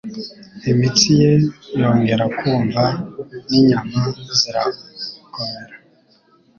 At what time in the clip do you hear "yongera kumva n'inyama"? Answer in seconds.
1.81-4.01